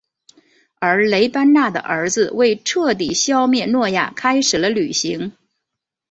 [0.79, 5.33] 而雷班纳的儿子为彻底消灭诺亚开始了旅行。